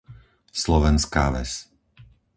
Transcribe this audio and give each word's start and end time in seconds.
Slovenská 0.63 1.25
Ves 1.35 1.51